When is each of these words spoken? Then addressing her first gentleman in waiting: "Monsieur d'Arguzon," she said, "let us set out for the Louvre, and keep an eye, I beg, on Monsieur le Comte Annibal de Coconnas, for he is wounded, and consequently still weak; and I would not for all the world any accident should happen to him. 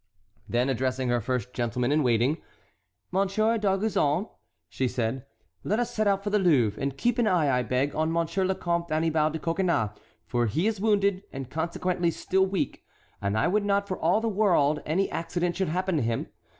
Then 0.49 0.67
addressing 0.67 1.09
her 1.09 1.21
first 1.21 1.53
gentleman 1.53 1.91
in 1.91 2.01
waiting: 2.01 2.41
"Monsieur 3.11 3.59
d'Arguzon," 3.59 4.29
she 4.67 4.87
said, 4.87 5.27
"let 5.63 5.79
us 5.79 5.93
set 5.93 6.07
out 6.07 6.23
for 6.23 6.31
the 6.31 6.39
Louvre, 6.39 6.81
and 6.81 6.97
keep 6.97 7.19
an 7.19 7.27
eye, 7.27 7.59
I 7.59 7.61
beg, 7.61 7.93
on 7.95 8.11
Monsieur 8.11 8.43
le 8.43 8.55
Comte 8.55 8.91
Annibal 8.91 9.29
de 9.29 9.37
Coconnas, 9.37 9.91
for 10.25 10.47
he 10.47 10.65
is 10.65 10.81
wounded, 10.81 11.21
and 11.31 11.51
consequently 11.51 12.09
still 12.09 12.47
weak; 12.47 12.83
and 13.21 13.37
I 13.37 13.47
would 13.47 13.63
not 13.63 13.87
for 13.87 13.99
all 13.99 14.19
the 14.21 14.27
world 14.27 14.79
any 14.87 15.07
accident 15.11 15.55
should 15.55 15.69
happen 15.69 15.97
to 15.97 16.01
him. 16.01 16.29